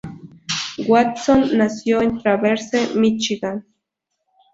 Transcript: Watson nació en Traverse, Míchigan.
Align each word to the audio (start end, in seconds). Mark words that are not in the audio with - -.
Watson 0.87 1.55
nació 1.55 2.01
en 2.01 2.17
Traverse, 2.17 2.95
Míchigan. 2.95 3.67